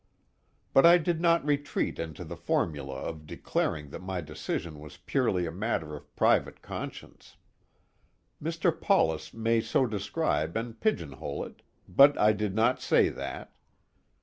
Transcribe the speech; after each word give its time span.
But 0.73 0.83
I 0.83 0.97
did 0.97 1.21
not 1.21 1.45
retreat 1.45 1.99
into 1.99 2.23
the 2.23 2.35
formula 2.35 2.95
of 2.95 3.27
declaring 3.27 3.91
that 3.91 4.01
my 4.01 4.19
decision 4.19 4.79
was 4.79 4.97
purely 4.97 5.45
a 5.45 5.51
matter 5.51 5.95
of 5.95 6.15
private 6.15 6.63
conscience. 6.63 7.37
Mr. 8.41 8.71
Paulus 8.75 9.31
may 9.31 9.61
so 9.61 9.85
describe 9.85 10.57
and 10.57 10.79
pigeonhole 10.81 11.43
it, 11.45 11.61
but 11.87 12.17
I 12.17 12.33
did 12.33 12.55
not 12.55 12.81
say 12.81 13.09
that. 13.09 13.53